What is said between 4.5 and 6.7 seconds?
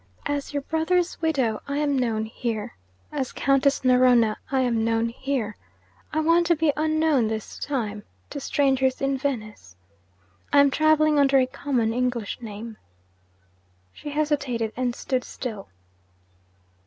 I am known here. I want to